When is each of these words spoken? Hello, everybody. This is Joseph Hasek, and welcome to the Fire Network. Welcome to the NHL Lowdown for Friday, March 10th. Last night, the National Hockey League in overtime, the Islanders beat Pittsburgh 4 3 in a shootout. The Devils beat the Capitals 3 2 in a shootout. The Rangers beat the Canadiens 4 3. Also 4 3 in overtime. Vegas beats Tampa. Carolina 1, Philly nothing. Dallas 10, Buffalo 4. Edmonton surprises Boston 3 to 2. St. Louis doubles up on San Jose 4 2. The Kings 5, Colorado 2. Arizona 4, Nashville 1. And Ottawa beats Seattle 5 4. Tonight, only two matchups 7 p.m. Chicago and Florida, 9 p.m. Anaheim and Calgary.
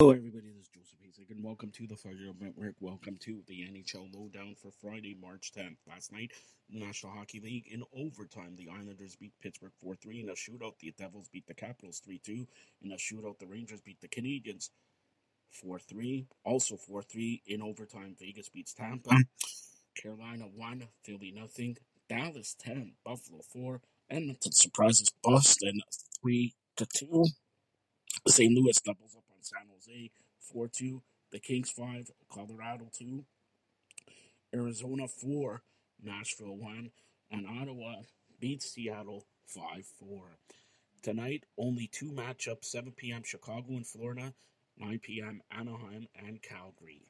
Hello, 0.00 0.12
everybody. 0.12 0.46
This 0.56 0.66
is 0.66 0.68
Joseph 0.68 0.98
Hasek, 1.04 1.34
and 1.34 1.42
welcome 1.42 1.72
to 1.72 1.88
the 1.88 1.96
Fire 1.96 2.12
Network. 2.38 2.76
Welcome 2.78 3.16
to 3.22 3.42
the 3.48 3.62
NHL 3.62 4.14
Lowdown 4.14 4.54
for 4.54 4.70
Friday, 4.70 5.16
March 5.20 5.50
10th. 5.50 5.78
Last 5.88 6.12
night, 6.12 6.30
the 6.70 6.78
National 6.78 7.10
Hockey 7.10 7.40
League 7.40 7.66
in 7.68 7.82
overtime, 7.92 8.54
the 8.56 8.68
Islanders 8.68 9.16
beat 9.16 9.32
Pittsburgh 9.42 9.72
4 9.82 9.96
3 9.96 10.20
in 10.20 10.28
a 10.28 10.34
shootout. 10.34 10.78
The 10.78 10.94
Devils 10.96 11.28
beat 11.32 11.48
the 11.48 11.54
Capitals 11.54 12.00
3 12.04 12.20
2 12.24 12.46
in 12.82 12.92
a 12.92 12.94
shootout. 12.94 13.40
The 13.40 13.48
Rangers 13.48 13.80
beat 13.80 14.00
the 14.00 14.06
Canadiens 14.06 14.70
4 15.50 15.80
3. 15.80 16.28
Also 16.44 16.76
4 16.76 17.02
3 17.02 17.42
in 17.48 17.60
overtime. 17.60 18.14
Vegas 18.20 18.48
beats 18.48 18.74
Tampa. 18.74 19.16
Carolina 20.00 20.44
1, 20.54 20.86
Philly 21.02 21.32
nothing. 21.34 21.76
Dallas 22.08 22.54
10, 22.60 22.92
Buffalo 23.04 23.40
4. 23.52 23.80
Edmonton 24.10 24.52
surprises 24.52 25.10
Boston 25.24 25.80
3 26.22 26.54
to 26.76 26.86
2. 26.86 27.24
St. 28.28 28.54
Louis 28.54 28.80
doubles 28.80 29.16
up 29.16 29.24
on 29.38 29.44
San 29.44 29.68
Jose 29.72 30.10
4 30.40 30.68
2. 30.68 31.02
The 31.30 31.38
Kings 31.38 31.70
5, 31.70 32.10
Colorado 32.30 32.88
2. 32.92 33.24
Arizona 34.54 35.06
4, 35.06 35.62
Nashville 36.02 36.56
1. 36.56 36.90
And 37.30 37.46
Ottawa 37.46 38.02
beats 38.40 38.72
Seattle 38.72 39.26
5 39.46 39.62
4. 39.98 40.38
Tonight, 41.02 41.44
only 41.56 41.86
two 41.86 42.10
matchups 42.10 42.64
7 42.64 42.92
p.m. 42.96 43.22
Chicago 43.24 43.68
and 43.68 43.86
Florida, 43.86 44.34
9 44.78 44.98
p.m. 45.00 45.40
Anaheim 45.50 46.08
and 46.26 46.42
Calgary. 46.42 47.06